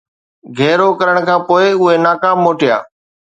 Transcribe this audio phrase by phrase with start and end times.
[0.57, 2.77] گهيرو ڪرڻ کان پوءِ اهي ناڪام موٽيا